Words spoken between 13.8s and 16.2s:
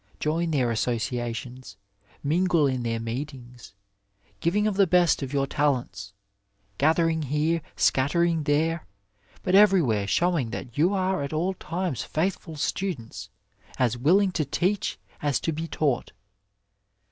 willing to teach as to be taught.